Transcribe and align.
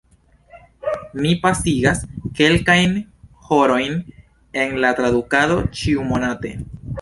Mi 1.25 1.33
pasigas 1.43 2.01
kelkajn 2.39 2.95
horojn 3.51 4.01
en 4.63 4.75
la 4.87 4.93
tradukado 5.03 5.61
ĉiumonate. 5.83 6.57